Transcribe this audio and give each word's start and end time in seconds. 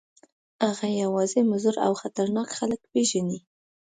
هغه 0.65 0.87
یوازې 1.03 1.39
مضر 1.51 1.75
او 1.85 1.91
خطرناک 2.01 2.49
خلک 2.59 2.81
پېژني. 2.91 3.39